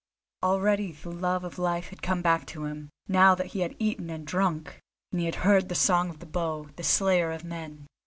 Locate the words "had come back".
1.89-2.47